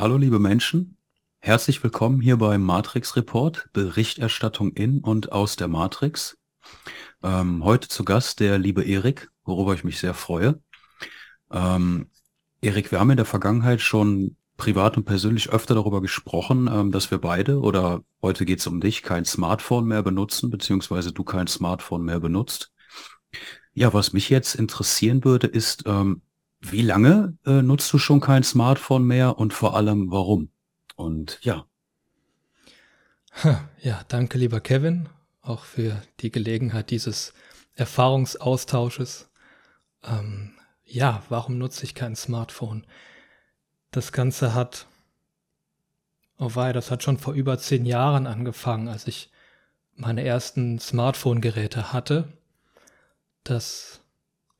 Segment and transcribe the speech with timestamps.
[0.00, 0.96] Hallo liebe Menschen,
[1.40, 6.38] herzlich willkommen hier beim Matrix Report, Berichterstattung in und aus der Matrix.
[7.22, 10.58] Ähm, heute zu Gast der liebe Erik, worüber ich mich sehr freue.
[11.50, 12.08] Ähm,
[12.62, 17.10] Erik, wir haben in der Vergangenheit schon privat und persönlich öfter darüber gesprochen, ähm, dass
[17.10, 21.46] wir beide, oder heute geht es um dich, kein Smartphone mehr benutzen, beziehungsweise du kein
[21.46, 22.72] Smartphone mehr benutzt.
[23.74, 26.22] Ja, was mich jetzt interessieren würde, ist, ähm,
[26.60, 30.50] wie lange äh, nutzt du schon kein Smartphone mehr und vor allem warum?
[30.96, 31.66] Und ja.
[33.80, 35.08] Ja, danke lieber Kevin,
[35.40, 37.32] auch für die Gelegenheit dieses
[37.74, 39.30] Erfahrungsaustausches.
[40.04, 40.52] Ähm,
[40.84, 42.86] ja, warum nutze ich kein Smartphone?
[43.90, 44.86] Das Ganze hat,
[46.38, 49.30] oh wei, das hat schon vor über zehn Jahren angefangen, als ich
[49.94, 52.32] meine ersten Smartphone-Geräte hatte.
[53.44, 53.99] Das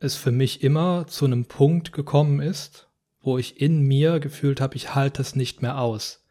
[0.00, 2.88] es für mich immer zu einem Punkt gekommen ist,
[3.20, 6.24] wo ich in mir gefühlt habe, ich halte es nicht mehr aus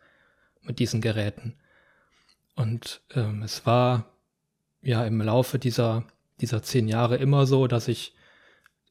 [0.61, 1.55] mit diesen Geräten.
[2.55, 4.11] Und ähm, es war
[4.81, 6.03] ja im Laufe dieser,
[6.41, 8.15] dieser zehn Jahre immer so, dass ich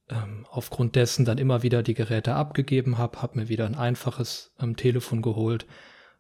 [0.09, 4.53] ähm, aufgrund dessen dann immer wieder die Geräte abgegeben habe, habe mir wieder ein einfaches
[4.61, 5.67] ähm, Telefon geholt,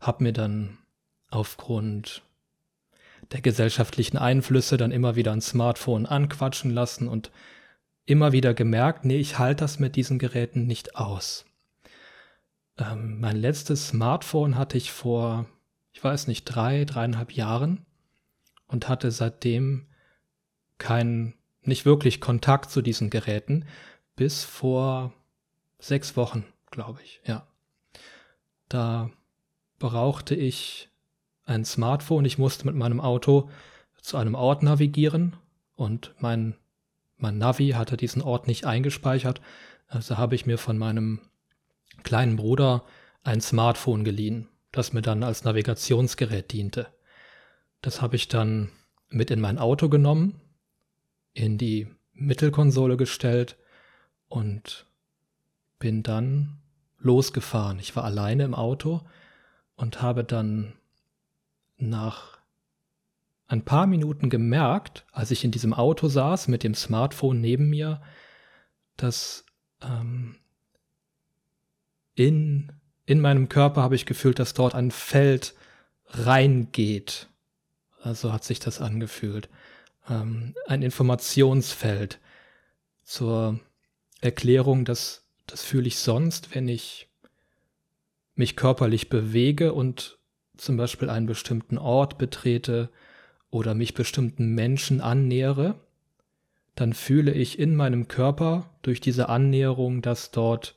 [0.00, 0.78] habe mir dann
[1.30, 2.22] aufgrund
[3.32, 7.30] der gesellschaftlichen Einflüsse dann immer wieder ein Smartphone anquatschen lassen und
[8.08, 11.44] immer wieder gemerkt, nee, ich halte das mit diesen Geräten nicht aus.
[12.78, 15.46] Ähm, mein letztes Smartphone hatte ich vor,
[15.92, 17.84] ich weiß nicht, drei, dreieinhalb Jahren
[18.66, 19.88] und hatte seitdem
[20.78, 23.66] keinen, nicht wirklich Kontakt zu diesen Geräten
[24.16, 25.12] bis vor
[25.78, 27.46] sechs Wochen, glaube ich, ja.
[28.70, 29.10] Da
[29.78, 30.88] brauchte ich
[31.44, 32.24] ein Smartphone.
[32.24, 33.50] Ich musste mit meinem Auto
[34.00, 35.36] zu einem Ort navigieren
[35.74, 36.54] und mein
[37.18, 39.40] mein Navi hatte diesen Ort nicht eingespeichert,
[39.88, 41.20] also habe ich mir von meinem
[42.02, 42.84] kleinen Bruder
[43.22, 46.86] ein Smartphone geliehen, das mir dann als Navigationsgerät diente.
[47.82, 48.70] Das habe ich dann
[49.08, 50.40] mit in mein Auto genommen,
[51.32, 53.56] in die Mittelkonsole gestellt
[54.28, 54.86] und
[55.78, 56.58] bin dann
[56.98, 57.78] losgefahren.
[57.78, 59.02] Ich war alleine im Auto
[59.76, 60.74] und habe dann
[61.76, 62.37] nach
[63.48, 68.02] ein paar Minuten gemerkt, als ich in diesem Auto saß mit dem Smartphone neben mir,
[68.96, 69.44] dass
[69.82, 70.36] ähm,
[72.14, 72.72] in,
[73.06, 75.54] in meinem Körper habe ich gefühlt, dass dort ein Feld
[76.06, 77.28] reingeht.
[78.02, 79.48] Also hat sich das angefühlt.
[80.08, 82.20] Ähm, ein Informationsfeld
[83.04, 83.60] zur
[84.20, 87.08] Erklärung, dass das fühle ich sonst, wenn ich
[88.34, 90.18] mich körperlich bewege und
[90.58, 92.90] zum Beispiel einen bestimmten Ort betrete,
[93.50, 95.80] oder mich bestimmten Menschen annähere,
[96.74, 100.76] dann fühle ich in meinem Körper durch diese Annäherung, dass dort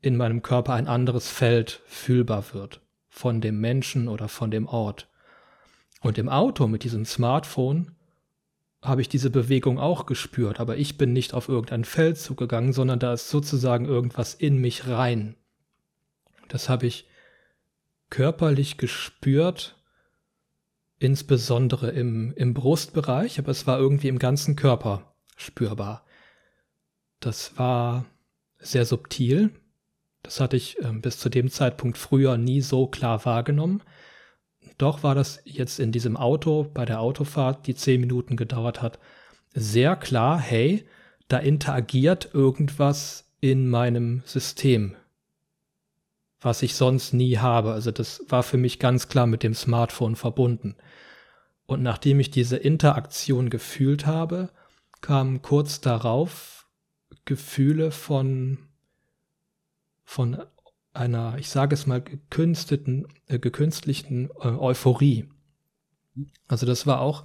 [0.00, 5.08] in meinem Körper ein anderes Feld fühlbar wird von dem Menschen oder von dem Ort.
[6.00, 7.96] Und im Auto mit diesem Smartphone
[8.80, 13.00] habe ich diese Bewegung auch gespürt, aber ich bin nicht auf irgendein Feld zugegangen, sondern
[13.00, 15.34] da ist sozusagen irgendwas in mich rein.
[16.46, 17.08] Das habe ich
[18.08, 19.77] körperlich gespürt
[20.98, 26.04] insbesondere im, im Brustbereich, aber es war irgendwie im ganzen Körper spürbar.
[27.20, 28.04] Das war
[28.58, 29.50] sehr subtil.
[30.22, 33.82] Das hatte ich äh, bis zu dem Zeitpunkt früher nie so klar wahrgenommen.
[34.76, 38.98] Doch war das jetzt in diesem Auto, bei der Autofahrt, die zehn Minuten gedauert hat,
[39.54, 40.84] sehr klar, hey,
[41.28, 44.96] da interagiert irgendwas in meinem System,
[46.40, 47.72] was ich sonst nie habe.
[47.72, 50.76] Also das war für mich ganz klar mit dem Smartphone verbunden.
[51.66, 54.50] Und nachdem ich diese Interaktion gefühlt habe,
[55.00, 56.66] kamen kurz darauf
[57.24, 58.58] Gefühle von,
[60.04, 60.42] von
[60.94, 65.28] einer, ich sage es mal, gekünsteten, äh, gekünstlichen äh, Euphorie.
[66.46, 67.24] Also das war auch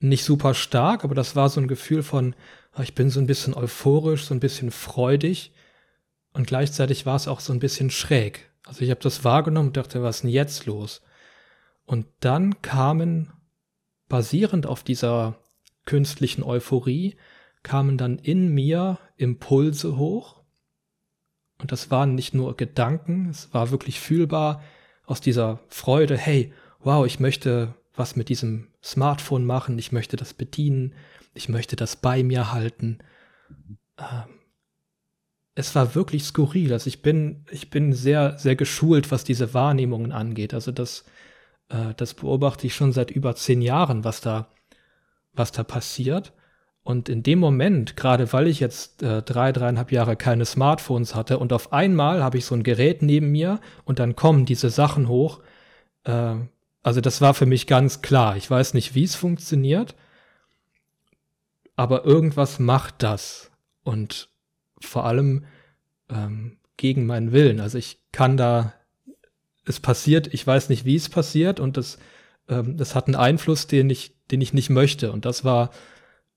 [0.00, 2.34] nicht super stark, aber das war so ein Gefühl von,
[2.82, 5.52] ich bin so ein bisschen euphorisch, so ein bisschen freudig
[6.38, 8.48] und gleichzeitig war es auch so ein bisschen schräg.
[8.64, 11.02] Also ich habe das wahrgenommen und dachte, was ist denn jetzt los?
[11.84, 13.32] Und dann kamen,
[14.08, 15.40] basierend auf dieser
[15.84, 17.16] künstlichen Euphorie,
[17.64, 20.44] kamen dann in mir Impulse hoch.
[21.60, 24.62] Und das waren nicht nur Gedanken, es war wirklich fühlbar
[25.06, 30.34] aus dieser Freude, hey, wow, ich möchte was mit diesem Smartphone machen, ich möchte das
[30.34, 30.94] bedienen,
[31.34, 32.98] ich möchte das bei mir halten.
[33.98, 34.37] Ähm,
[35.58, 36.72] es war wirklich skurril.
[36.72, 40.54] Also ich bin, ich bin sehr, sehr geschult, was diese Wahrnehmungen angeht.
[40.54, 41.04] Also das,
[41.68, 44.52] äh, das beobachte ich schon seit über zehn Jahren, was da,
[45.32, 46.32] was da passiert.
[46.84, 51.40] Und in dem Moment, gerade weil ich jetzt äh, drei, dreieinhalb Jahre keine Smartphones hatte
[51.40, 55.08] und auf einmal habe ich so ein Gerät neben mir und dann kommen diese Sachen
[55.08, 55.40] hoch.
[56.04, 56.36] Äh,
[56.84, 58.36] also das war für mich ganz klar.
[58.36, 59.96] Ich weiß nicht, wie es funktioniert,
[61.74, 63.50] aber irgendwas macht das.
[63.82, 64.27] Und
[64.80, 65.44] vor allem
[66.08, 67.60] ähm, gegen meinen Willen.
[67.60, 68.74] Also ich kann da,
[69.64, 71.98] es passiert, ich weiß nicht, wie es passiert und das,
[72.48, 75.12] ähm, das hat einen Einfluss, den ich, den ich nicht möchte.
[75.12, 75.70] Und das war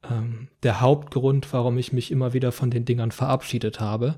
[0.10, 4.16] ähm, der Hauptgrund, warum ich mich immer wieder von den Dingern verabschiedet habe.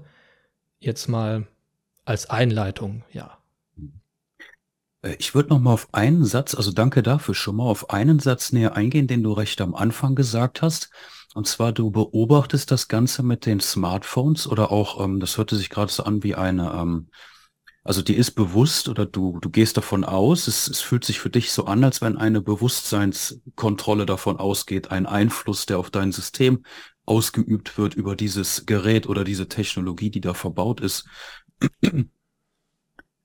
[0.79, 1.47] Jetzt mal
[2.05, 3.37] als Einleitung, ja.
[5.01, 8.19] Äh, ich würde noch mal auf einen Satz, also danke dafür schon mal, auf einen
[8.19, 10.89] Satz näher eingehen, den du recht am Anfang gesagt hast.
[11.33, 15.69] Und zwar, du beobachtest das Ganze mit den Smartphones oder auch, ähm, das hörte sich
[15.69, 17.09] gerade so an wie eine, ähm,
[17.83, 21.29] also dir ist bewusst oder du, du gehst davon aus, es, es fühlt sich für
[21.29, 26.63] dich so an, als wenn eine Bewusstseinskontrolle davon ausgeht, ein Einfluss, der auf dein System
[27.05, 31.05] ausgeübt wird über dieses Gerät oder diese Technologie, die da verbaut ist.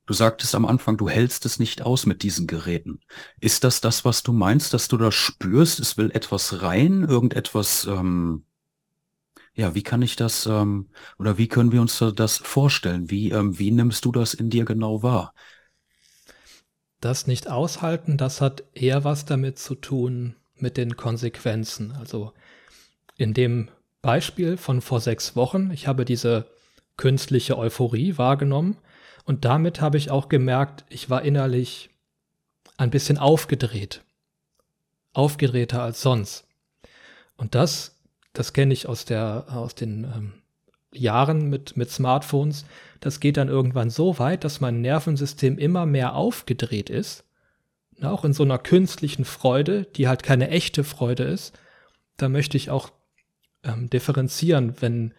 [0.08, 3.00] Du sagtest am Anfang, du hältst es nicht aus mit diesen Geräten.
[3.40, 7.84] Ist das das, was du meinst, dass du da spürst, es will etwas rein, irgendetwas,
[7.84, 8.46] ähm,
[9.52, 10.88] ja, wie kann ich das, ähm,
[11.18, 13.10] oder wie können wir uns das vorstellen?
[13.10, 15.34] Wie, ähm, wie nimmst du das in dir genau wahr?
[17.02, 21.92] Das nicht aushalten, das hat eher was damit zu tun mit den Konsequenzen.
[21.92, 22.32] Also
[23.18, 23.68] in dem
[24.00, 26.46] Beispiel von vor sechs Wochen, ich habe diese
[26.96, 28.78] künstliche Euphorie wahrgenommen
[29.28, 31.90] und damit habe ich auch gemerkt, ich war innerlich
[32.78, 34.02] ein bisschen aufgedreht.
[35.12, 36.46] Aufgedrehter als sonst.
[37.36, 38.00] Und das,
[38.32, 40.32] das kenne ich aus, der, aus den ähm,
[40.94, 42.64] Jahren mit, mit Smartphones.
[43.00, 47.24] Das geht dann irgendwann so weit, dass mein Nervensystem immer mehr aufgedreht ist.
[47.98, 51.52] Na, auch in so einer künstlichen Freude, die halt keine echte Freude ist.
[52.16, 52.88] Da möchte ich auch
[53.62, 55.12] ähm, differenzieren, wenn,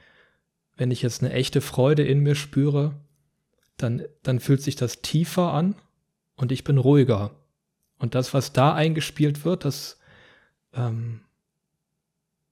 [0.78, 2.96] wenn ich jetzt eine echte Freude in mir spüre,
[3.82, 5.76] dann, dann fühlt sich das tiefer an
[6.36, 7.32] und ich bin ruhiger.
[7.98, 10.00] Und das, was da eingespielt wird, das,
[10.74, 11.22] ähm,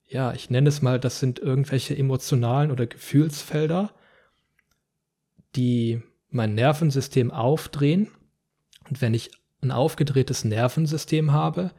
[0.05, 3.91] ja, ich nenne es mal, das sind irgendwelche emotionalen oder Gefühlsfelder,
[5.55, 8.09] die mein Nervensystem aufdrehen.
[8.89, 9.31] Und wenn ich
[9.61, 11.71] ein aufgedrehtes Nervensystem habe,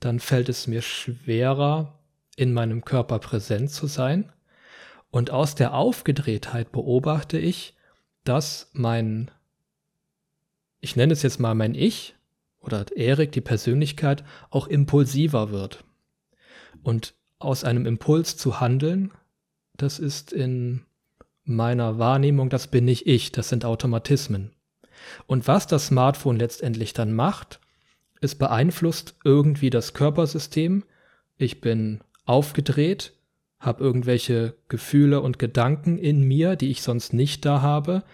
[0.00, 1.98] dann fällt es mir schwerer,
[2.36, 4.32] in meinem Körper präsent zu sein.
[5.10, 7.74] Und aus der Aufgedrehtheit beobachte ich,
[8.24, 9.30] dass mein,
[10.80, 12.14] ich nenne es jetzt mal mein Ich
[12.60, 15.84] oder Erik, die Persönlichkeit, auch impulsiver wird.
[16.82, 19.12] Und aus einem Impuls zu handeln,
[19.76, 20.84] das ist in
[21.44, 24.52] meiner Wahrnehmung, das bin nicht ich, das sind Automatismen.
[25.26, 27.60] Und was das Smartphone letztendlich dann macht,
[28.20, 30.84] es beeinflusst irgendwie das Körpersystem.
[31.36, 33.12] Ich bin aufgedreht,
[33.60, 38.04] habe irgendwelche Gefühle und Gedanken in mir, die ich sonst nicht da habe.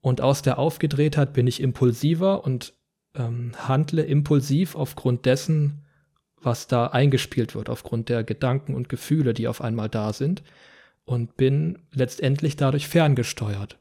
[0.00, 2.74] Und aus der Aufgedrehtheit bin ich impulsiver und
[3.14, 5.84] ähm, handle impulsiv aufgrund dessen,
[6.40, 10.42] was da eingespielt wird, aufgrund der Gedanken und Gefühle, die auf einmal da sind.
[11.06, 13.78] Und bin letztendlich dadurch ferngesteuert.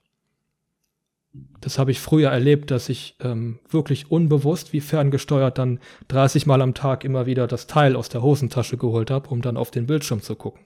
[1.61, 5.79] Das habe ich früher erlebt, dass ich ähm, wirklich unbewusst wie ferngesteuert dann
[6.09, 9.57] 30 Mal am Tag immer wieder das Teil aus der Hosentasche geholt habe, um dann
[9.57, 10.65] auf den Bildschirm zu gucken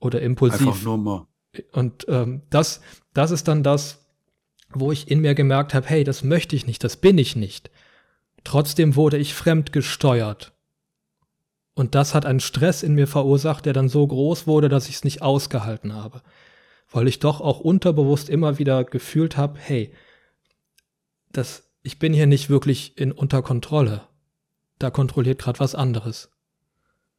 [0.00, 0.66] oder impulsiv.
[0.66, 1.26] Einfach nur mal.
[1.72, 2.80] Und ähm, das,
[3.14, 4.06] das ist dann das,
[4.70, 7.70] wo ich in mir gemerkt habe, hey, das möchte ich nicht, das bin ich nicht.
[8.44, 10.52] Trotzdem wurde ich fremd gesteuert.
[11.74, 14.96] Und das hat einen Stress in mir verursacht, der dann so groß wurde, dass ich
[14.96, 16.22] es nicht ausgehalten habe.
[16.90, 19.92] Weil ich doch auch unterbewusst immer wieder gefühlt habe, hey,
[21.30, 24.08] das, ich bin hier nicht wirklich in unter Kontrolle.
[24.78, 26.30] Da kontrolliert gerade was anderes.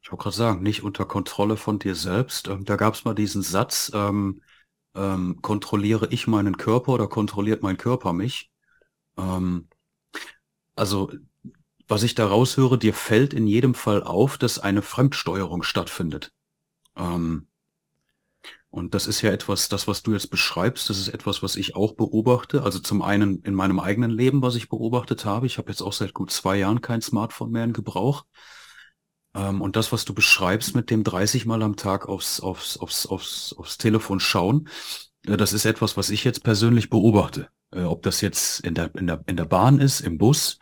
[0.02, 2.48] Ich wollte gerade sagen, nicht unter Kontrolle von dir selbst.
[2.48, 4.40] Ähm, da gab es mal diesen Satz, ähm,
[4.94, 8.50] ähm, kontrolliere ich meinen Körper oder kontrolliert mein Körper mich?
[9.16, 9.68] Ähm,
[10.74, 11.12] also,
[11.86, 16.32] was ich da raushöre, dir fällt in jedem Fall auf, dass eine Fremdsteuerung stattfindet.
[16.96, 17.48] Ähm,
[18.70, 21.74] und das ist ja etwas, das, was du jetzt beschreibst, das ist etwas, was ich
[21.74, 22.62] auch beobachte.
[22.62, 25.46] Also zum einen in meinem eigenen Leben, was ich beobachtet habe.
[25.46, 28.24] Ich habe jetzt auch seit gut zwei Jahren kein Smartphone mehr in Gebrauch.
[29.34, 33.06] Ähm, und das, was du beschreibst mit dem 30 Mal am Tag aufs, aufs, aufs,
[33.06, 34.68] aufs, aufs Telefon schauen,
[35.26, 37.48] äh, das ist etwas, was ich jetzt persönlich beobachte.
[37.72, 40.58] Äh, ob das jetzt in der, in der, in der Bahn ist, im Bus,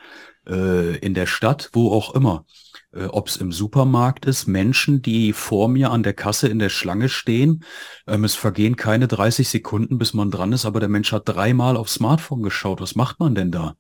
[0.47, 2.45] äh, in der Stadt, wo auch immer.
[2.93, 6.69] Äh, ob es im Supermarkt ist, Menschen, die vor mir an der Kasse in der
[6.69, 7.65] Schlange stehen.
[8.07, 11.77] Ähm, es vergehen keine 30 Sekunden, bis man dran ist, aber der Mensch hat dreimal
[11.77, 12.81] aufs Smartphone geschaut.
[12.81, 13.77] Was macht man denn da?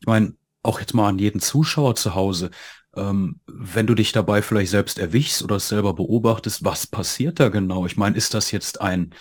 [0.00, 2.50] Ich meine, auch jetzt mal an jeden Zuschauer zu Hause,
[2.96, 7.86] ähm, wenn du dich dabei vielleicht selbst erwischst oder selber beobachtest, was passiert da genau?
[7.86, 9.14] Ich meine, ist das jetzt ein,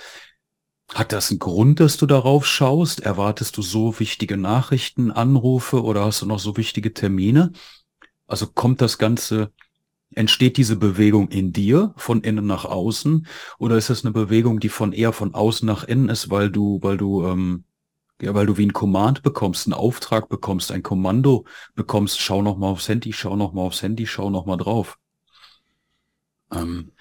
[0.94, 3.01] hat das einen Grund, dass du darauf schaust?
[3.01, 7.51] Erwartest du so wichtige Nachrichten, Anrufe oder hast du noch so wichtige Termine?
[8.27, 9.51] Also kommt das Ganze,
[10.13, 13.27] entsteht diese Bewegung in dir von innen nach außen
[13.58, 16.79] oder ist es eine Bewegung, die von eher von außen nach innen ist, weil du,
[16.82, 17.65] weil du ähm,
[18.22, 21.45] ja, weil du wie ein Command bekommst, einen Auftrag bekommst, ein Kommando
[21.75, 24.98] bekommst, schau noch mal aufs Handy, schau noch mal aufs Handy, schau noch mal drauf.
[26.51, 26.93] Ähm,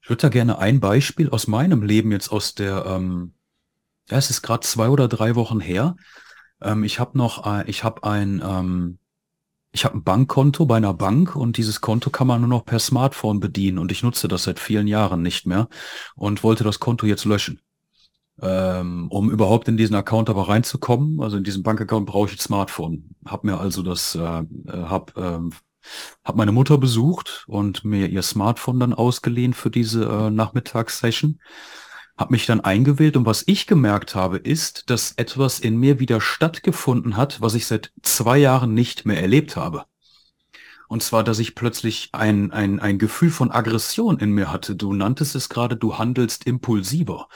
[0.00, 3.34] ich würde da gerne ein Beispiel aus meinem Leben jetzt aus der, ähm,
[4.08, 5.96] ja, es ist gerade zwei oder drei Wochen her.
[6.60, 8.98] Ähm, ich habe noch, äh, ich habe ein, ähm,
[9.72, 12.78] ich habe ein Bankkonto bei einer Bank und dieses Konto kann man nur noch per
[12.78, 15.68] Smartphone bedienen und ich nutze das seit vielen Jahren nicht mehr
[16.14, 17.60] und wollte das Konto jetzt löschen.
[18.42, 22.40] Ähm, um überhaupt in diesen Account aber reinzukommen, also in diesen Bankaccount brauche ich ein
[22.40, 23.14] Smartphone.
[23.24, 25.52] Hab mir also das, äh, äh, hab, ähm,
[26.22, 31.40] hab meine Mutter besucht und mir ihr Smartphone dann ausgeliehen für diese äh, Nachmittagssession.
[32.18, 36.20] Hab mich dann eingewählt und was ich gemerkt habe, ist, dass etwas in mir wieder
[36.20, 39.84] stattgefunden hat, was ich seit zwei Jahren nicht mehr erlebt habe.
[40.88, 44.76] Und zwar, dass ich plötzlich ein, ein, ein Gefühl von Aggression in mir hatte.
[44.76, 47.28] Du nanntest es gerade, du handelst impulsiver.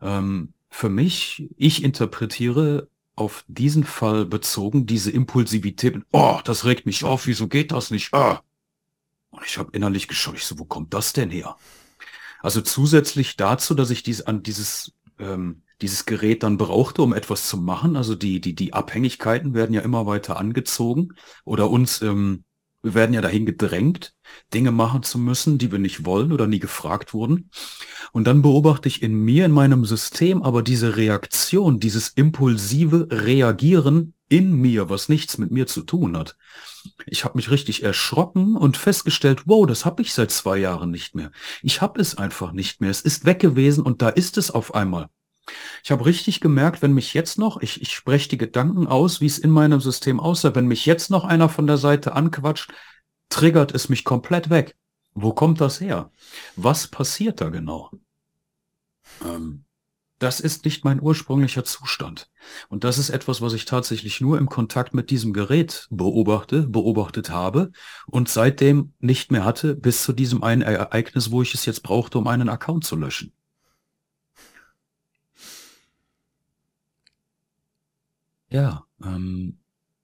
[0.00, 6.02] Ähm, für mich, ich interpretiere auf diesen Fall bezogen diese Impulsivität.
[6.12, 8.12] Oh, das regt mich auf, wieso geht das nicht?
[8.12, 8.42] Ah.
[9.30, 11.56] Und ich habe innerlich geschaut, ich so, wo kommt das denn her?
[12.40, 17.48] Also zusätzlich dazu, dass ich dies, an dieses, ähm, dieses Gerät dann brauchte, um etwas
[17.48, 17.96] zu machen.
[17.96, 22.44] Also die, die, die Abhängigkeiten werden ja immer weiter angezogen oder uns ähm,
[22.86, 24.14] wir werden ja dahin gedrängt,
[24.54, 27.50] Dinge machen zu müssen, die wir nicht wollen oder nie gefragt wurden.
[28.12, 34.14] Und dann beobachte ich in mir, in meinem System, aber diese Reaktion, dieses impulsive Reagieren
[34.28, 36.36] in mir, was nichts mit mir zu tun hat.
[37.06, 41.16] Ich habe mich richtig erschrocken und festgestellt, wow, das habe ich seit zwei Jahren nicht
[41.16, 41.32] mehr.
[41.62, 42.90] Ich habe es einfach nicht mehr.
[42.90, 45.08] Es ist weg gewesen und da ist es auf einmal.
[45.84, 49.26] Ich habe richtig gemerkt, wenn mich jetzt noch, ich, ich spreche die Gedanken aus, wie
[49.26, 52.72] es in meinem System aussah, wenn mich jetzt noch einer von der Seite anquatscht,
[53.28, 54.76] triggert es mich komplett weg.
[55.14, 56.10] Wo kommt das her?
[56.56, 57.90] Was passiert da genau?
[59.24, 59.64] Ähm,
[60.18, 62.30] das ist nicht mein ursprünglicher Zustand.
[62.68, 67.30] Und das ist etwas, was ich tatsächlich nur im Kontakt mit diesem Gerät beobachte, beobachtet
[67.30, 67.70] habe
[68.06, 72.18] und seitdem nicht mehr hatte, bis zu diesem einen Ereignis, wo ich es jetzt brauchte,
[72.18, 73.35] um einen Account zu löschen.
[78.48, 79.58] Ja, ähm,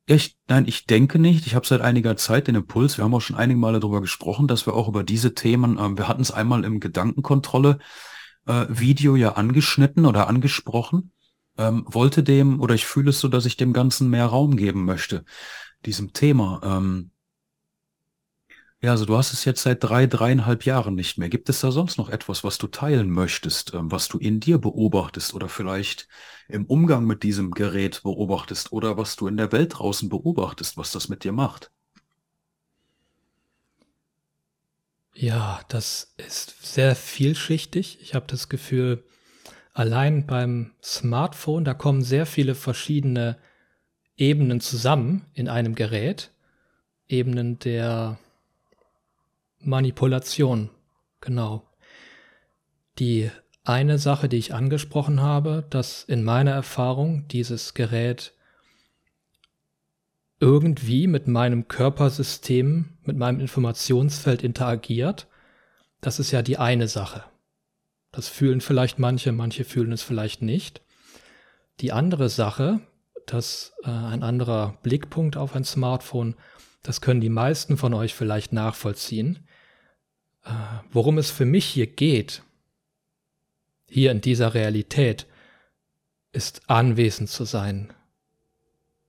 [0.07, 1.47] ich, nein, ich denke nicht.
[1.47, 4.49] Ich habe seit einiger Zeit den Impuls, wir haben auch schon einige Male darüber gesprochen,
[4.49, 7.79] dass wir auch über diese Themen, ähm, wir hatten es einmal im Gedankenkontrolle
[8.47, 8.67] äh,
[9.17, 11.13] ja angeschnitten oder angesprochen,
[11.57, 14.85] ähm, wollte dem, oder ich fühle es so, dass ich dem Ganzen mehr Raum geben
[14.85, 15.25] möchte,
[15.87, 16.61] diesem Thema.
[16.65, 17.11] Ähm,
[18.83, 21.29] ja, also du hast es jetzt seit drei, dreieinhalb Jahren nicht mehr.
[21.29, 24.59] Gibt es da sonst noch etwas, was du teilen möchtest, ähm, was du in dir
[24.59, 26.09] beobachtest oder vielleicht
[26.49, 30.91] im Umgang mit diesem Gerät beobachtest oder was du in der Welt draußen beobachtest, was
[30.91, 31.71] das mit dir macht?
[35.15, 37.99] Ja, das ist sehr vielschichtig.
[38.01, 39.05] Ich habe das Gefühl,
[39.75, 43.39] allein beim Smartphone, da kommen sehr viele verschiedene
[44.17, 46.33] Ebenen zusammen in einem Gerät.
[47.09, 48.19] Ebenen der
[49.65, 50.71] Manipulation,
[51.21, 51.69] genau.
[52.99, 53.31] Die
[53.65, 58.35] eine Sache, die ich angesprochen habe, dass in meiner Erfahrung dieses Gerät
[60.41, 65.29] irgendwie mit meinem Körpersystem, mit meinem Informationsfeld interagiert,
[66.01, 67.25] das ist ja die eine Sache.
[68.11, 70.83] Das fühlen vielleicht manche, manche fühlen es vielleicht nicht.
[71.81, 72.81] Die andere Sache,
[73.27, 76.35] dass äh, ein anderer Blickpunkt auf ein Smartphone,
[76.83, 79.47] das können die meisten von euch vielleicht nachvollziehen,
[80.93, 82.43] worum es für mich hier geht,
[83.89, 85.27] hier in dieser Realität,
[86.33, 87.93] ist anwesend zu sein.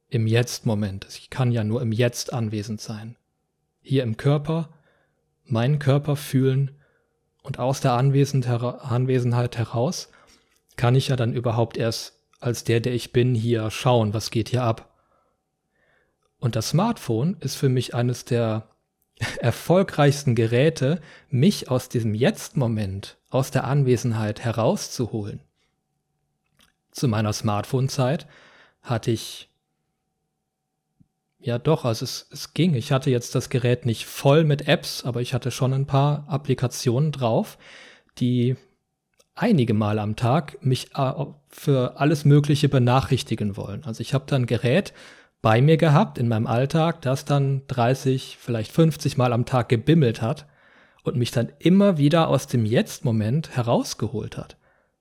[0.09, 1.07] Im Jetzt-Moment.
[1.09, 3.15] Ich kann ja nur im Jetzt anwesend sein.
[3.81, 4.69] Hier im Körper,
[5.45, 6.71] meinen Körper fühlen
[7.41, 10.09] und aus der Anwesenheit heraus
[10.75, 14.49] kann ich ja dann überhaupt erst als der, der ich bin, hier schauen, was geht
[14.49, 14.93] hier ab.
[16.39, 18.72] Und das Smartphone ist für mich eines der
[19.39, 25.41] erfolgreichsten Geräte, mich aus diesem Jetzt-Moment, aus der Anwesenheit herauszuholen.
[26.91, 28.27] Zu meiner Smartphone-Zeit
[28.81, 29.49] hatte ich
[31.39, 32.73] ja doch, also es, es ging.
[32.73, 36.25] Ich hatte jetzt das Gerät nicht voll mit Apps, aber ich hatte schon ein paar
[36.27, 37.57] Applikationen drauf,
[38.17, 38.55] die
[39.35, 41.13] einige Mal am Tag mich äh,
[41.49, 43.83] für alles Mögliche benachrichtigen wollen.
[43.83, 44.93] Also ich habe da ein Gerät,
[45.43, 50.21] bei mir gehabt in meinem Alltag, das dann 30, vielleicht 50 Mal am Tag gebimmelt
[50.21, 50.47] hat
[51.03, 54.55] und mich dann immer wieder aus dem Jetzt-Moment herausgeholt hat.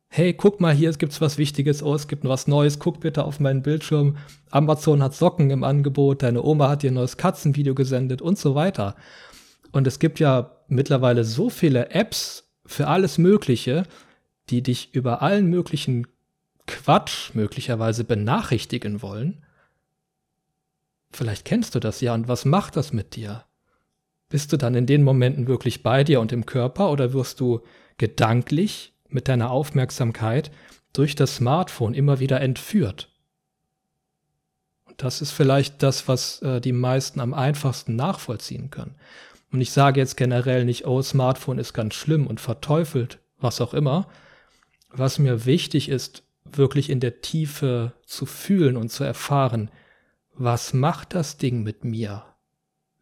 [0.08, 3.24] Hey, guck mal hier, es gibt was Wichtiges, oh, es gibt was Neues, guck bitte
[3.24, 4.16] auf meinen Bildschirm.
[4.50, 8.56] Amazon hat Socken im Angebot, deine Oma hat dir ein neues Katzenvideo gesendet und so
[8.56, 8.96] weiter.
[9.70, 13.84] Und es gibt ja mittlerweile so viele Apps für alles Mögliche,
[14.50, 16.08] die dich über allen möglichen
[16.66, 19.44] Quatsch möglicherweise benachrichtigen wollen.
[21.12, 23.44] Vielleicht kennst du das ja und was macht das mit dir?
[24.28, 27.60] Bist du dann in den Momenten wirklich bei dir und im Körper oder wirst du
[27.98, 30.50] gedanklich mit deiner Aufmerksamkeit
[30.94, 33.10] durch das Smartphone immer wieder entführt?
[34.86, 38.94] Und das ist vielleicht das, was äh, die meisten am einfachsten nachvollziehen können.
[39.52, 43.74] Und ich sage jetzt generell nicht, oh, Smartphone ist ganz schlimm und verteufelt, was auch
[43.74, 44.08] immer.
[44.88, 49.70] Was mir wichtig ist, wirklich in der Tiefe zu fühlen und zu erfahren,
[50.34, 52.24] was macht das Ding mit mir?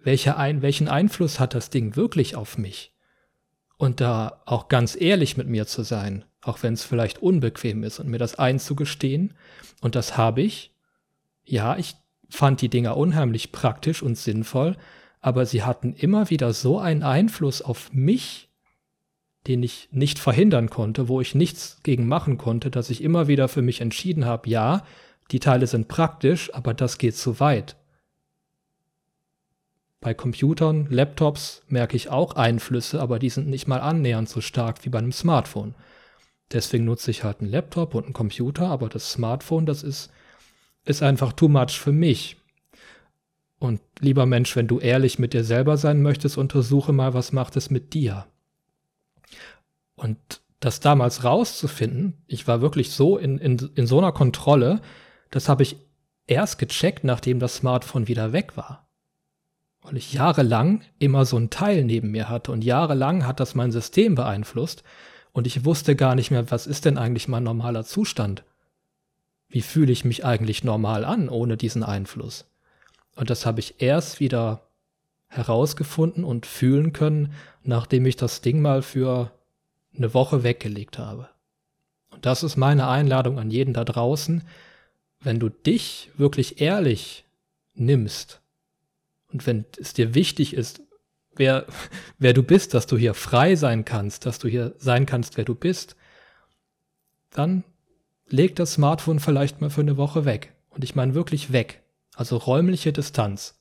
[0.03, 2.93] welcher ein, welchen Einfluss hat das Ding wirklich auf mich?
[3.77, 7.99] Und da auch ganz ehrlich mit mir zu sein, auch wenn es vielleicht unbequem ist
[7.99, 9.35] und mir das einzugestehen.
[9.81, 10.75] Und das habe ich.
[11.45, 11.97] Ja, ich
[12.29, 14.77] fand die Dinger unheimlich praktisch und sinnvoll,
[15.21, 18.51] aber sie hatten immer wieder so einen Einfluss auf mich,
[19.47, 23.49] den ich nicht verhindern konnte, wo ich nichts gegen machen konnte, dass ich immer wieder
[23.49, 24.85] für mich entschieden habe, ja,
[25.31, 27.77] die Teile sind praktisch, aber das geht zu weit.
[30.01, 34.85] Bei Computern, Laptops merke ich auch Einflüsse, aber die sind nicht mal annähernd so stark
[34.85, 35.75] wie bei einem Smartphone.
[36.53, 40.11] Deswegen nutze ich halt einen Laptop und einen Computer, aber das Smartphone, das ist,
[40.85, 42.39] ist einfach too much für mich.
[43.59, 47.57] Und lieber Mensch, wenn du ehrlich mit dir selber sein möchtest, untersuche mal, was macht
[47.57, 48.27] es mit dir.
[49.97, 50.19] Und
[50.61, 54.81] das damals rauszufinden, ich war wirklich so in, in, in so einer Kontrolle,
[55.31, 55.77] das habe ich
[56.27, 58.91] erst gecheckt, nachdem das Smartphone wieder weg war
[59.83, 63.73] weil ich jahrelang immer so ein Teil neben mir hatte und jahrelang hat das mein
[63.73, 64.83] System beeinflusst
[65.33, 68.45] und ich wusste gar nicht mehr, was ist denn eigentlich mein normaler Zustand?
[69.49, 72.47] Wie fühle ich mich eigentlich normal an ohne diesen Einfluss?
[73.17, 74.63] Und das habe ich erst wieder
[75.29, 79.31] herausgefunden und fühlen können, nachdem ich das Ding mal für
[79.97, 81.29] eine Woche weggelegt habe.
[82.11, 84.43] Und das ist meine Einladung an jeden da draußen,
[85.21, 87.25] wenn du dich wirklich ehrlich
[87.75, 88.41] nimmst
[89.33, 90.83] und wenn es dir wichtig ist,
[91.35, 91.67] wer,
[92.19, 95.45] wer du bist, dass du hier frei sein kannst, dass du hier sein kannst, wer
[95.45, 95.97] du bist,
[97.31, 97.65] dann
[98.27, 100.55] leg das Smartphone vielleicht mal für eine Woche weg.
[100.71, 101.83] Und ich meine wirklich weg.
[102.15, 103.61] Also räumliche Distanz.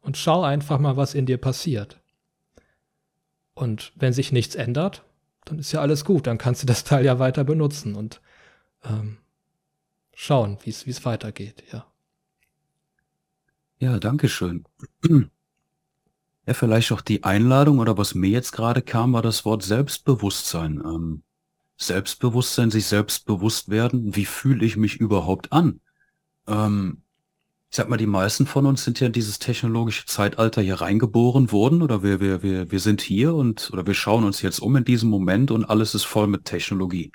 [0.00, 2.00] Und schau einfach mal, was in dir passiert.
[3.54, 5.02] Und wenn sich nichts ändert,
[5.44, 6.26] dann ist ja alles gut.
[6.26, 8.20] Dann kannst du das Teil ja weiter benutzen und
[8.84, 9.18] ähm,
[10.16, 11.86] schauen, wie es weitergeht, ja.
[13.78, 14.64] Ja, danke schön.
[16.48, 20.76] Ja, vielleicht auch die Einladung oder was mir jetzt gerade kam, war das Wort Selbstbewusstsein.
[20.76, 21.24] Ähm,
[21.76, 25.80] Selbstbewusstsein, sich selbst bewusst werden, wie fühle ich mich überhaupt an?
[26.46, 27.02] Ähm,
[27.68, 31.50] ich sag mal, die meisten von uns sind ja in dieses technologische Zeitalter hier reingeboren
[31.50, 34.76] worden oder wir, wir, wir, wir sind hier und oder wir schauen uns jetzt um
[34.76, 37.10] in diesem Moment und alles ist voll mit Technologie.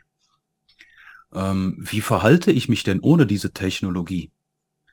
[1.34, 4.32] Ähm, wie verhalte ich mich denn ohne diese Technologie?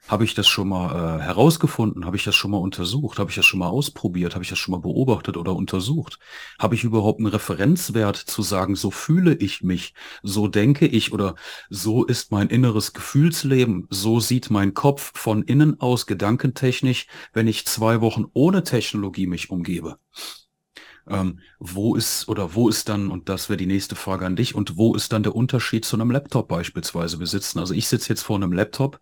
[0.09, 2.07] Habe ich das schon mal äh, herausgefunden?
[2.07, 3.19] Habe ich das schon mal untersucht?
[3.19, 4.35] Habe ich das schon mal ausprobiert?
[4.35, 6.19] Habe ich das schon mal beobachtet oder untersucht?
[6.59, 11.35] Habe ich überhaupt einen Referenzwert zu sagen, so fühle ich mich, so denke ich oder
[11.69, 17.67] so ist mein inneres Gefühlsleben, so sieht mein Kopf von innen aus gedankentechnisch, wenn ich
[17.67, 19.99] zwei Wochen ohne Technologie mich umgebe?
[21.11, 24.55] Ähm, wo ist oder wo ist dann, und das wäre die nächste Frage an dich,
[24.55, 27.19] und wo ist dann der Unterschied zu einem Laptop beispielsweise?
[27.19, 29.01] Wir sitzen, also ich sitze jetzt vor einem Laptop,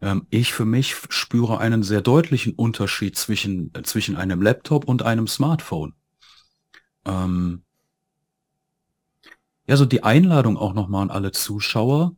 [0.00, 5.02] ähm, ich für mich spüre einen sehr deutlichen Unterschied zwischen, äh, zwischen einem Laptop und
[5.02, 5.94] einem Smartphone.
[7.04, 7.64] Ähm,
[9.66, 12.16] ja, so die Einladung auch nochmal an alle Zuschauer.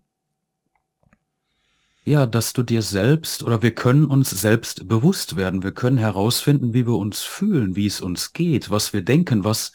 [2.05, 5.63] Ja, dass du dir selbst oder wir können uns selbst bewusst werden.
[5.63, 9.73] Wir können herausfinden, wie wir uns fühlen, wie es uns geht, was wir denken, was,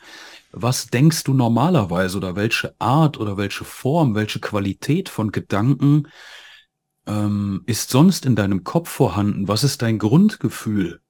[0.52, 6.08] was denkst du normalerweise oder welche Art oder welche Form, welche Qualität von Gedanken
[7.06, 9.48] ähm, ist sonst in deinem Kopf vorhanden?
[9.48, 11.02] Was ist dein Grundgefühl?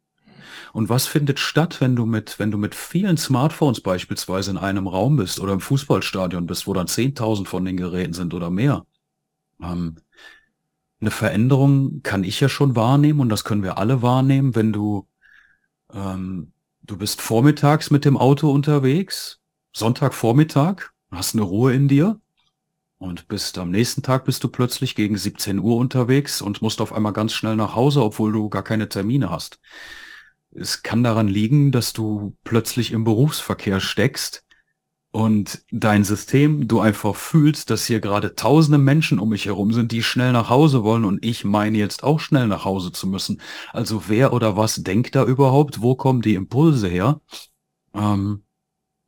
[0.74, 4.88] Und was findet statt, wenn du mit, wenn du mit vielen Smartphones beispielsweise in einem
[4.88, 8.86] Raum bist oder im Fußballstadion bist, wo dann 10.000 von den Geräten sind oder mehr?
[9.62, 9.96] Ähm,
[11.02, 15.08] eine Veränderung kann ich ja schon wahrnehmen und das können wir alle wahrnehmen, wenn du,
[15.94, 16.54] ähm,
[16.84, 19.42] du bist vormittags mit dem Auto unterwegs,
[19.74, 22.20] Sonntagvormittag, hast eine Ruhe in dir
[22.98, 26.94] Und bist am nächsten Tag bist du plötzlich gegen 17 Uhr unterwegs und musst auf
[26.94, 29.60] einmal ganz schnell nach Hause, obwohl du gar keine Termine hast.
[30.52, 34.45] Es kann daran liegen, dass du plötzlich im Berufsverkehr steckst
[35.16, 39.94] und dein System, du einfach fühlst, dass hier gerade tausende Menschen um mich herum sind,
[39.94, 43.42] die schnell nach Hause wollen und ich meine jetzt auch schnell nach Hause zu müssen.
[43.72, 45.82] Also wer oder was denkt da überhaupt?
[45.82, 47.22] Wo kommen die Impulse her?
[47.94, 48.44] Ähm,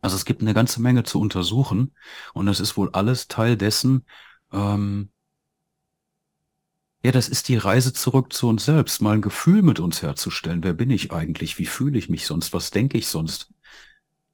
[0.02, 1.94] also es gibt eine ganze Menge zu untersuchen
[2.34, 4.06] und das ist wohl alles Teil dessen,
[4.54, 5.10] ähm,
[7.04, 10.64] ja, das ist die Reise zurück zu uns selbst, mal ein Gefühl mit uns herzustellen.
[10.64, 11.58] Wer bin ich eigentlich?
[11.60, 12.54] Wie fühle ich mich sonst?
[12.54, 13.54] Was denke ich sonst?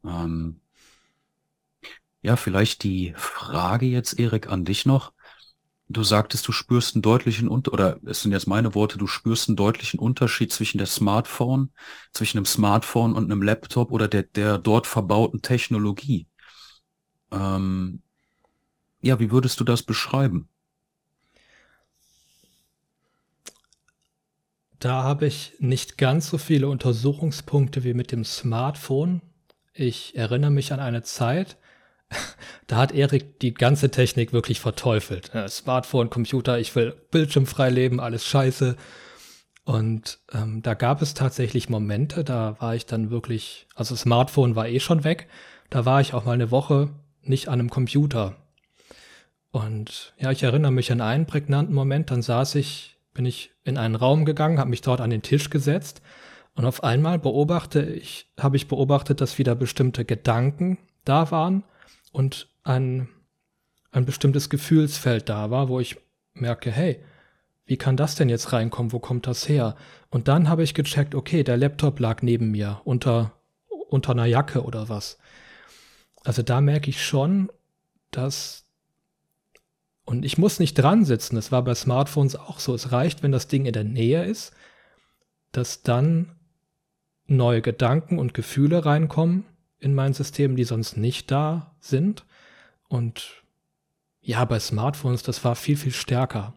[0.05, 0.59] Ähm,
[2.23, 5.11] ja, vielleicht die Frage jetzt, Erik, an dich noch.
[5.89, 9.49] Du sagtest, du spürst einen deutlichen Unter oder es sind jetzt meine Worte, du spürst
[9.49, 11.71] einen deutlichen Unterschied zwischen der Smartphone,
[12.13, 16.27] zwischen einem Smartphone und einem Laptop oder der, der dort verbauten Technologie.
[17.31, 18.01] Ähm,
[19.01, 20.47] ja, wie würdest du das beschreiben?
[24.79, 29.21] Da habe ich nicht ganz so viele Untersuchungspunkte wie mit dem Smartphone.
[29.73, 31.57] Ich erinnere mich an eine Zeit,
[32.67, 35.31] da hat Erik die ganze Technik wirklich verteufelt.
[35.47, 38.75] Smartphone, Computer, ich will bildschirmfrei leben, alles scheiße.
[39.65, 44.67] Und ähm, da gab es tatsächlich Momente, da war ich dann wirklich, also Smartphone war
[44.67, 45.29] eh schon weg,
[45.69, 46.89] da war ich auch mal eine Woche
[47.21, 48.35] nicht an einem Computer.
[49.51, 53.77] Und ja, ich erinnere mich an einen prägnanten Moment, dann saß ich, bin ich in
[53.77, 56.01] einen Raum gegangen, habe mich dort an den Tisch gesetzt
[56.55, 61.63] und auf einmal beobachte ich, habe ich beobachtet, dass wieder bestimmte Gedanken da waren
[62.13, 63.09] und ein,
[63.91, 65.97] ein bestimmtes Gefühlsfeld da war, wo ich
[66.33, 67.03] merke, hey,
[67.65, 68.93] wie kann das denn jetzt reinkommen?
[68.93, 69.75] Wo kommt das her?
[70.09, 73.33] Und dann habe ich gecheckt, okay, der Laptop lag neben mir unter,
[73.89, 75.17] unter einer Jacke oder was.
[76.23, 77.51] Also da merke ich schon,
[78.11, 78.65] dass,
[80.05, 83.31] und ich muss nicht dran sitzen, das war bei Smartphones auch so, es reicht, wenn
[83.31, 84.53] das Ding in der Nähe ist,
[85.51, 86.35] dass dann
[87.25, 89.45] neue Gedanken und Gefühle reinkommen
[89.83, 92.25] in mein System, die sonst nicht da sind.
[92.87, 93.43] Und
[94.21, 96.53] ja, bei Smartphones, das war viel, viel stärker.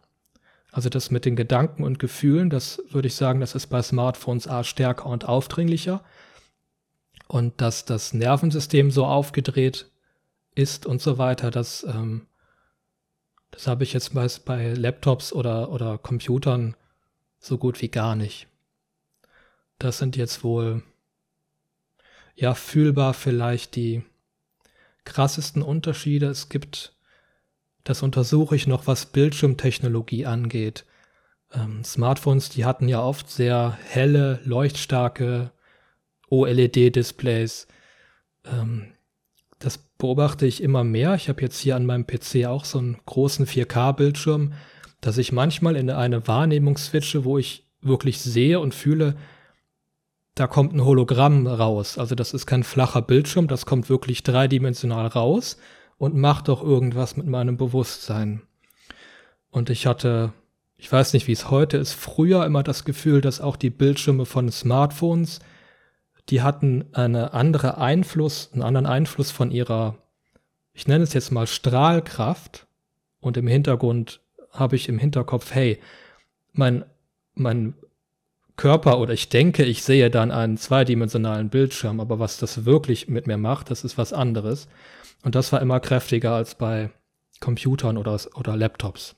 [0.71, 4.47] Also das mit den Gedanken und Gefühlen, das würde ich sagen, das ist bei Smartphones
[4.47, 6.05] A stärker und aufdringlicher.
[7.29, 9.91] Und dass das Nervensystem so aufgedreht
[10.55, 12.27] ist und so weiter, das, ähm,
[13.51, 16.77] das habe ich jetzt bei, bei Laptops oder, oder Computern
[17.41, 18.47] so gut wie gar nicht.
[19.79, 20.83] Das sind jetzt wohl
[22.37, 24.03] ja fühlbar vielleicht die
[25.05, 26.27] krassesten Unterschiede.
[26.27, 26.95] Es gibt,
[27.83, 30.85] das untersuche ich noch, was Bildschirmtechnologie angeht.
[31.53, 35.51] Ähm, Smartphones, die hatten ja oft sehr helle, leuchtstarke
[36.29, 37.67] OLED-Displays.
[38.45, 38.93] Ähm,
[39.59, 41.15] das beobachte ich immer mehr.
[41.15, 44.53] Ich habe jetzt hier an meinem PC auch so einen großen 4K-Bildschirm,
[45.01, 49.17] dass ich manchmal in eine Wahrnehmung switche, wo ich wirklich sehe und fühle,
[50.37, 51.99] da kommt ein Hologramm raus.
[51.99, 55.57] Also das ist kein flacher Bildschirm, das kommt wirklich dreidimensional raus
[55.97, 58.43] und macht doch irgendwas mit meinem Bewusstsein.
[59.51, 60.35] Und ich hatte,
[60.77, 64.27] ich weiß nicht, wie es heute ist, früher immer das Gefühl, dass auch die Bildschirme
[64.27, 65.41] von Smartphones,
[66.29, 69.97] die hatten eine andere Einfluss, einen anderen Einfluss von ihrer,
[70.75, 72.67] ich nenne es jetzt mal Strahlkraft.
[73.21, 74.21] Und im Hintergrund
[74.51, 75.81] habe ich im Hinterkopf, hey,
[76.53, 76.85] mein,
[77.35, 77.75] mein
[78.57, 83.27] Körper oder ich denke, ich sehe dann einen zweidimensionalen Bildschirm, aber was das wirklich mit
[83.27, 84.69] mir macht, das ist was anderes.
[85.23, 86.91] Und das war immer kräftiger als bei
[87.41, 89.17] Computern oder, oder Laptops.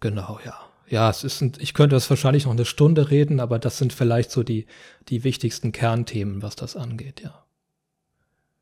[0.00, 0.60] Genau, ja.
[0.86, 3.92] Ja, es ist, ein, ich könnte das wahrscheinlich noch eine Stunde reden, aber das sind
[3.92, 4.66] vielleicht so die,
[5.08, 7.43] die wichtigsten Kernthemen, was das angeht, ja.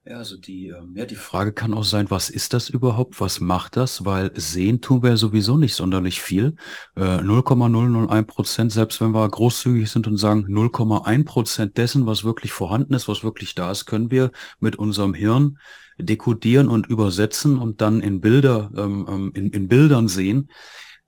[0.04, 3.20] Ja, also die, ähm, ja, die Frage kann auch sein, was ist das überhaupt?
[3.20, 4.04] Was macht das?
[4.04, 6.56] Weil sehen tun wir sowieso nicht sonderlich viel.
[6.96, 12.50] Äh, 0,001 Prozent, selbst wenn wir großzügig sind und sagen 0,1 Prozent dessen, was wirklich
[12.50, 15.58] vorhanden ist, was wirklich da ist, können wir mit unserem Hirn
[15.98, 20.50] dekodieren und übersetzen und dann in Bilder, ähm, ähm in, in Bildern sehen.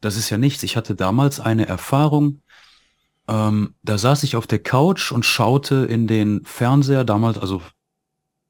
[0.00, 0.62] Das ist ja nichts.
[0.62, 2.42] Ich hatte damals eine Erfahrung,
[3.26, 7.62] ähm, da saß ich auf der Couch und schaute in den Fernseher, damals, also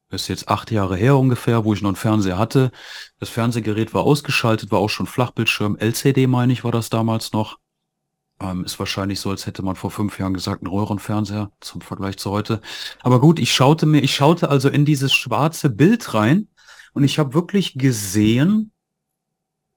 [0.09, 2.71] ist jetzt acht Jahre her ungefähr, wo ich noch einen Fernseher hatte.
[3.19, 5.77] Das Fernsehgerät war ausgeschaltet, war auch schon Flachbildschirm.
[5.77, 7.57] LCD meine ich, war das damals noch.
[8.39, 12.17] Ähm, ist wahrscheinlich so, als hätte man vor fünf Jahren gesagt, ein Röhrenfernseher zum Vergleich
[12.17, 12.61] zu heute.
[13.01, 16.49] Aber gut, ich schaute mir, ich schaute also in dieses schwarze Bild rein
[16.93, 18.71] und ich habe wirklich gesehen,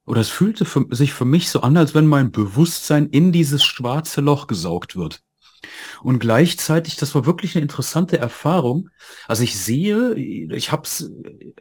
[0.04, 3.64] oder es fühlte für, sich für mich so an, als wenn mein Bewusstsein in dieses
[3.64, 5.22] schwarze Loch gesaugt wird.
[6.02, 8.90] Und gleichzeitig, das war wirklich eine interessante Erfahrung.
[9.26, 11.10] Also ich sehe, ich habe es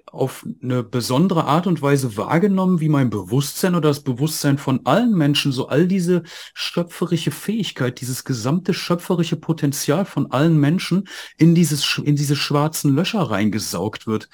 [0.05, 5.13] auf eine besondere Art und Weise wahrgenommen, wie mein Bewusstsein oder das Bewusstsein von allen
[5.13, 11.07] Menschen, so all diese schöpferische Fähigkeit, dieses gesamte schöpferische Potenzial von allen Menschen
[11.38, 14.29] in dieses, in diese schwarzen Löcher reingesaugt wird.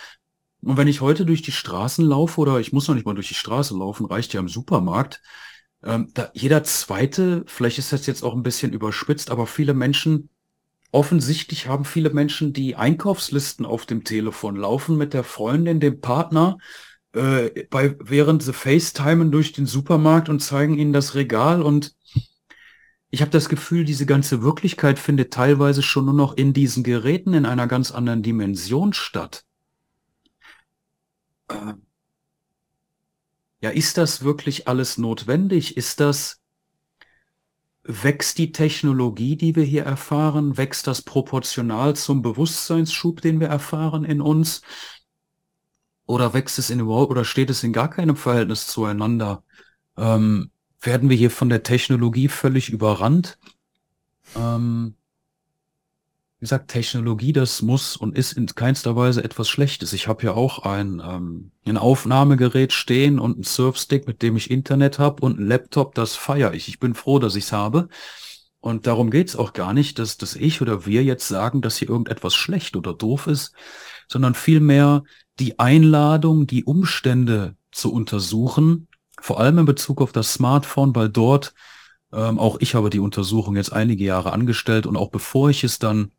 [0.61, 3.27] Und wenn ich heute durch die Straßen laufe oder ich muss noch nicht mal durch
[3.27, 5.21] die Straße laufen, reicht ja im Supermarkt,
[5.85, 10.29] ähm, da jeder zweite, vielleicht ist das jetzt auch ein bisschen überspitzt, aber viele Menschen,
[10.91, 16.57] offensichtlich haben viele Menschen die Einkaufslisten auf dem Telefon laufen mit der Freundin, dem Partner,
[17.13, 21.95] äh, bei, während sie FaceTimen durch den Supermarkt und zeigen ihnen das Regal und
[23.09, 27.35] ich habe das Gefühl, diese ganze Wirklichkeit findet teilweise schon nur noch in diesen Geräten
[27.35, 29.45] in einer ganz anderen Dimension statt.
[31.47, 31.73] Äh,
[33.63, 35.77] ja, ist das wirklich alles notwendig?
[35.77, 36.41] Ist das,
[37.83, 44.03] wächst die Technologie, die wir hier erfahren, wächst das proportional zum Bewusstseinsschub, den wir erfahren
[44.03, 44.63] in uns?
[46.05, 49.45] Oder wächst es in überhaupt, oder steht es in gar keinem Verhältnis zueinander?
[49.95, 53.37] Ähm, werden wir hier von der Technologie völlig überrannt?
[54.35, 54.95] Ähm,
[56.43, 59.93] wie gesagt, Technologie, das muss und ist in keinster Weise etwas Schlechtes.
[59.93, 64.51] Ich habe ja auch ein, ähm, ein Aufnahmegerät stehen und einen Surfstick, mit dem ich
[64.51, 66.67] Internet habe und einen Laptop, das feiere ich.
[66.67, 67.87] Ich bin froh, dass ich es habe.
[68.59, 71.87] Und darum geht's auch gar nicht, dass, dass ich oder wir jetzt sagen, dass hier
[71.87, 73.53] irgendetwas schlecht oder doof ist,
[74.09, 75.05] sondern vielmehr
[75.39, 81.53] die Einladung, die Umstände zu untersuchen, vor allem in Bezug auf das Smartphone, weil dort,
[82.11, 85.79] ähm, auch ich habe die Untersuchung jetzt einige Jahre angestellt und auch bevor ich es
[85.79, 86.11] dann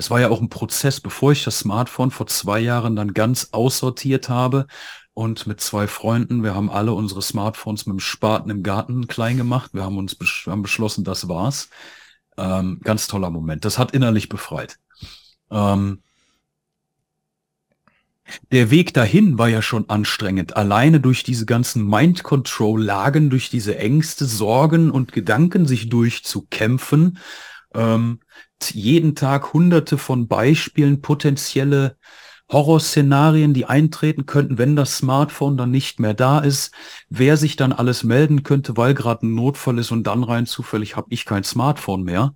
[0.00, 3.50] es war ja auch ein Prozess, bevor ich das Smartphone vor zwei Jahren dann ganz
[3.52, 4.66] aussortiert habe
[5.12, 9.36] und mit zwei Freunden, wir haben alle unsere Smartphones mit dem Spaten im Garten klein
[9.36, 9.74] gemacht.
[9.74, 11.68] Wir haben uns besch haben beschlossen, das war's.
[12.38, 13.66] Ähm, ganz toller Moment.
[13.66, 14.78] Das hat innerlich befreit.
[15.50, 16.02] Ähm,
[18.50, 20.56] der Weg dahin war ja schon anstrengend.
[20.56, 27.18] Alleine durch diese ganzen Mind-Control-Lagen, durch diese Ängste, Sorgen und Gedanken sich durchzukämpfen,
[27.74, 28.20] ähm,
[28.74, 31.96] jeden Tag hunderte von Beispielen, potenzielle
[32.50, 36.74] Horrorszenarien, die eintreten könnten, wenn das Smartphone dann nicht mehr da ist,
[37.08, 40.96] wer sich dann alles melden könnte, weil gerade ein Notfall ist und dann rein zufällig
[40.96, 42.34] habe ich kein Smartphone mehr.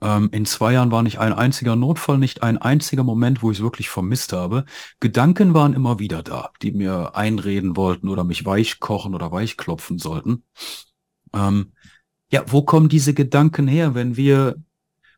[0.00, 3.58] Ähm, in zwei Jahren war nicht ein einziger Notfall, nicht ein einziger Moment, wo ich
[3.58, 4.64] es wirklich vermisst habe.
[5.00, 10.44] Gedanken waren immer wieder da, die mir einreden wollten oder mich weichkochen oder weichklopfen sollten.
[11.34, 11.72] Ähm,
[12.30, 14.62] ja, wo kommen diese Gedanken her, wenn wir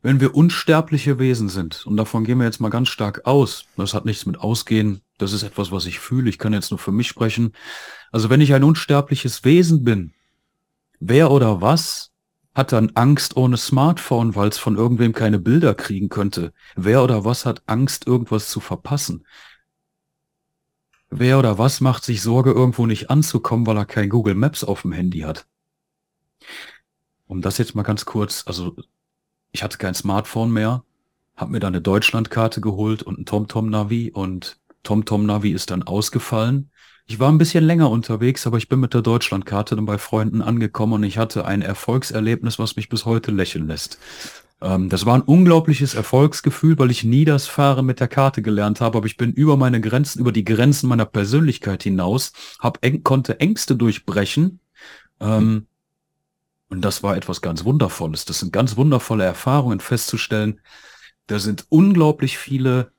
[0.02, 3.94] wenn wir unsterbliche Wesen sind, und davon gehen wir jetzt mal ganz stark aus, das
[3.94, 6.90] hat nichts mit Ausgehen, das ist etwas, was ich fühle, ich kann jetzt nur für
[6.90, 7.52] mich sprechen.
[8.10, 10.12] Also wenn ich ein unsterbliches Wesen bin,
[10.98, 12.10] wer oder was
[12.54, 16.52] hat dann Angst ohne Smartphone, weil es von irgendwem keine Bilder kriegen könnte?
[16.74, 19.24] Wer oder was hat Angst, irgendwas zu verpassen?
[21.08, 24.82] Wer oder was macht sich Sorge, irgendwo nicht anzukommen, weil er kein Google Maps auf
[24.82, 25.46] dem Handy hat?
[27.26, 28.76] Um das jetzt mal ganz kurz, also
[29.52, 30.84] ich hatte kein Smartphone mehr,
[31.36, 36.70] habe mir dann eine Deutschlandkarte geholt und ein TomTom-Navi und TomTom-Navi ist dann ausgefallen.
[37.06, 40.40] Ich war ein bisschen länger unterwegs, aber ich bin mit der Deutschlandkarte dann bei Freunden
[40.40, 43.98] angekommen und ich hatte ein Erfolgserlebnis, was mich bis heute lächeln lässt.
[44.62, 48.80] Ähm, das war ein unglaubliches Erfolgsgefühl, weil ich nie das Fahren mit der Karte gelernt
[48.80, 53.02] habe, aber ich bin über meine Grenzen, über die Grenzen meiner Persönlichkeit hinaus, hab eng,
[53.02, 54.60] konnte Ängste durchbrechen,
[55.20, 55.66] ähm,
[56.72, 58.24] und das war etwas ganz Wundervolles.
[58.24, 60.58] Das sind ganz wundervolle Erfahrungen festzustellen.
[61.26, 62.92] Da sind unglaublich viele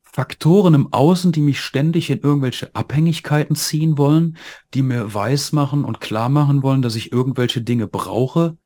[0.00, 4.38] Faktoren im Außen, die mich ständig in irgendwelche Abhängigkeiten ziehen wollen,
[4.72, 8.56] die mir weismachen und klar machen wollen, dass ich irgendwelche Dinge brauche.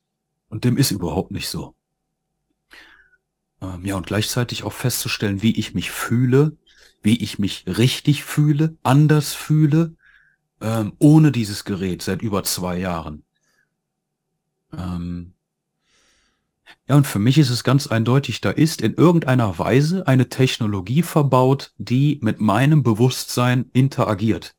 [0.48, 1.74] Und dem ist überhaupt nicht so.
[3.60, 6.56] Ähm, ja, und gleichzeitig auch festzustellen, wie ich mich fühle,
[7.02, 9.96] wie ich mich richtig fühle, anders fühle,
[10.60, 13.24] ähm, ohne dieses Gerät seit über zwei Jahren.
[14.78, 15.34] Ähm,
[16.88, 21.02] ja, und für mich ist es ganz eindeutig, da ist in irgendeiner Weise eine Technologie
[21.02, 24.54] verbaut, die mit meinem Bewusstsein interagiert.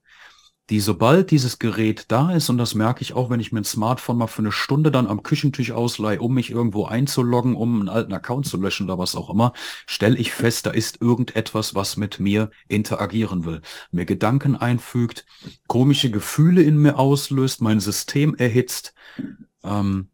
[0.71, 3.65] Die, sobald dieses Gerät da ist, und das merke ich auch, wenn ich mir ein
[3.65, 7.89] Smartphone mal für eine Stunde dann am Küchentisch ausleihe, um mich irgendwo einzuloggen, um einen
[7.89, 9.53] alten Account zu löschen oder was auch immer,
[9.85, 15.27] stelle ich fest, da ist irgendetwas, was mit mir interagieren will, mir Gedanken einfügt,
[15.67, 18.95] komische Gefühle in mir auslöst, mein System erhitzt,
[19.65, 20.09] ähm,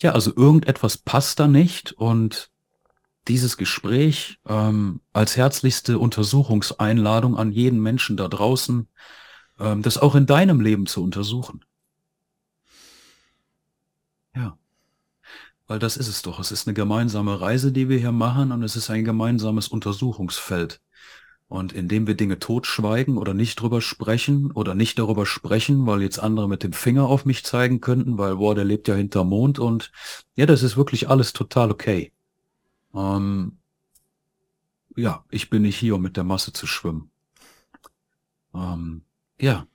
[0.00, 2.50] ja, also irgendetwas passt da nicht und
[3.26, 8.88] dieses Gespräch ähm, als herzlichste Untersuchungseinladung an jeden Menschen da draußen,
[9.58, 11.64] ähm, das auch in deinem Leben zu untersuchen.
[14.34, 14.56] Ja.
[15.66, 16.40] Weil das ist es doch.
[16.40, 20.80] Es ist eine gemeinsame Reise, die wir hier machen und es ist ein gemeinsames Untersuchungsfeld.
[21.48, 26.18] Und indem wir Dinge totschweigen oder nicht drüber sprechen oder nicht darüber sprechen, weil jetzt
[26.18, 29.58] andere mit dem Finger auf mich zeigen könnten, weil, boah, der lebt ja hinter Mond
[29.58, 29.90] und
[30.36, 32.12] ja, das ist wirklich alles total okay.
[32.94, 33.58] Ähm,
[34.94, 37.10] ja, ich bin nicht hier, um mit der Masse zu schwimmen.
[38.54, 39.02] Ähm,
[39.40, 39.66] ja.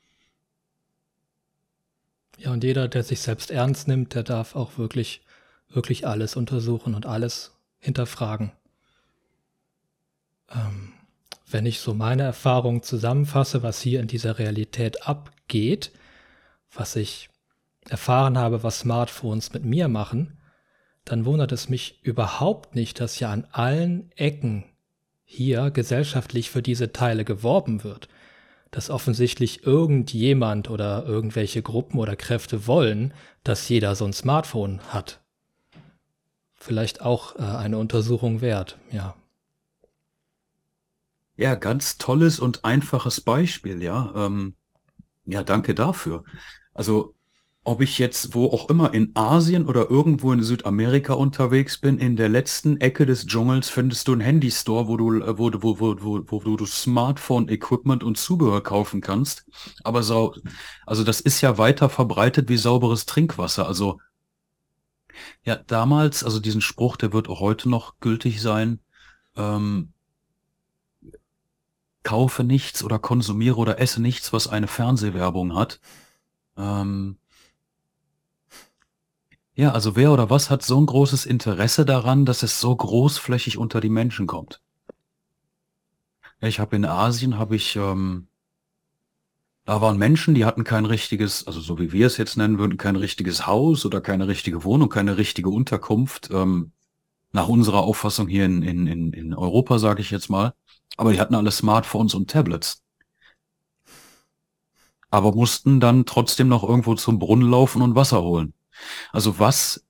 [2.37, 5.23] Ja, und jeder, der sich selbst ernst nimmt, der darf auch wirklich,
[5.69, 8.51] wirklich alles untersuchen und alles hinterfragen.
[10.49, 10.92] Ähm,
[11.53, 15.91] wenn ich so meine Erfahrung zusammenfasse, was hier in dieser Realität abgeht,
[16.73, 17.29] was ich
[17.87, 20.39] erfahren habe, was Smartphones mit mir machen,
[21.05, 24.65] dann wundert es mich überhaupt nicht, dass ja an allen Ecken
[25.23, 28.07] hier gesellschaftlich für diese Teile geworben wird,
[28.71, 33.13] dass offensichtlich irgendjemand oder irgendwelche Gruppen oder Kräfte wollen,
[33.43, 35.21] dass jeder so ein Smartphone hat.
[36.53, 39.15] Vielleicht auch äh, eine Untersuchung wert, ja.
[41.35, 44.13] Ja, ganz tolles und einfaches Beispiel, ja.
[44.15, 44.55] Ähm,
[45.25, 46.23] ja, danke dafür.
[46.73, 47.15] Also,
[47.63, 52.17] ob ich jetzt wo auch immer in Asien oder irgendwo in Südamerika unterwegs bin, in
[52.17, 55.95] der letzten Ecke des Dschungels findest du einen Handystore, wo du, äh, wo, wo, wo,
[56.01, 59.45] wo, wo du Smartphone-Equipment und Zubehör kaufen kannst.
[59.83, 60.35] Aber so,
[60.85, 63.67] also das ist ja weiter verbreitet wie sauberes Trinkwasser.
[63.67, 63.99] Also,
[65.43, 68.79] ja, damals, also diesen Spruch, der wird auch heute noch gültig sein.
[69.35, 69.92] Ähm,
[72.03, 75.79] kaufe nichts oder konsumiere oder esse nichts, was eine Fernsehwerbung hat.
[76.57, 77.17] Ähm,
[79.55, 83.57] ja, also wer oder was hat so ein großes Interesse daran, dass es so großflächig
[83.57, 84.61] unter die Menschen kommt?
[86.41, 88.27] Ich habe in Asien, habe ich, ähm,
[89.65, 92.77] da waren Menschen, die hatten kein richtiges, also so wie wir es jetzt nennen würden,
[92.77, 96.29] kein richtiges Haus oder keine richtige Wohnung, keine richtige Unterkunft.
[96.31, 96.71] Ähm,
[97.33, 100.53] nach unserer Auffassung hier in, in, in, in Europa, sage ich jetzt mal.
[100.97, 102.83] Aber die hatten alle Smartphones und Tablets.
[105.09, 108.53] Aber mussten dann trotzdem noch irgendwo zum Brunnen laufen und Wasser holen.
[109.11, 109.83] Also was,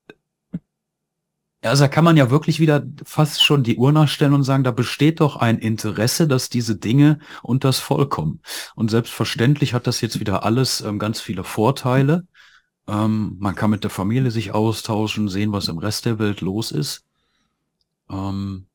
[1.62, 4.71] also da kann man ja wirklich wieder fast schon die Uhr nachstellen und sagen, da
[4.71, 8.41] besteht doch ein Interesse, dass diese Dinge und das Vollkommen.
[8.75, 12.25] Und selbstverständlich hat das jetzt wieder alles ähm, ganz viele Vorteile.
[12.88, 16.71] Ähm, man kann mit der Familie sich austauschen, sehen, was im Rest der Welt los
[16.71, 17.06] ist.
[18.13, 18.67] Ähm,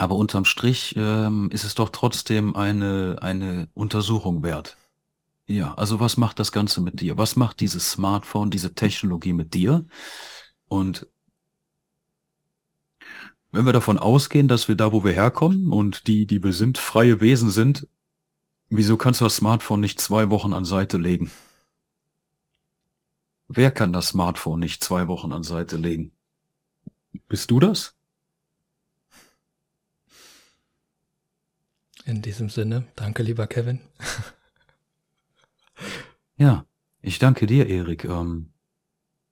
[0.00, 4.78] Aber unterm Strich ähm, ist es doch trotzdem eine, eine Untersuchung wert.
[5.46, 7.18] Ja, also was macht das Ganze mit dir?
[7.18, 9.84] Was macht dieses Smartphone, diese Technologie mit dir?
[10.68, 11.06] Und
[13.52, 16.78] wenn wir davon ausgehen, dass wir da, wo wir herkommen und die, die wir sind,
[16.78, 17.86] freie Wesen sind,
[18.70, 21.30] wieso kannst du das Smartphone nicht zwei Wochen an Seite legen?
[23.52, 26.12] Wer kann das Smartphone nicht zwei Wochen an Seite legen?
[27.26, 27.96] Bist du das?
[32.04, 33.80] In diesem Sinne, danke lieber Kevin.
[36.36, 36.64] ja,
[37.02, 38.04] ich danke dir, Erik.
[38.04, 38.52] Ähm,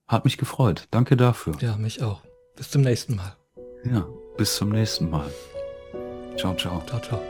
[0.09, 0.89] hat mich gefreut.
[0.91, 1.57] Danke dafür.
[1.61, 2.21] Ja, mich auch.
[2.57, 3.37] Bis zum nächsten Mal.
[3.85, 4.05] Ja,
[4.37, 5.33] bis zum nächsten Mal.
[6.37, 6.85] Ciao, ciao.
[6.87, 7.23] Ciao, ciao.